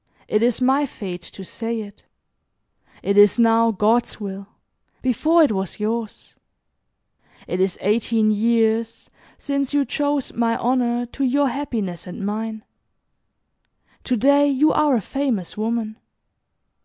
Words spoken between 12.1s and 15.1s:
mine. To day you are a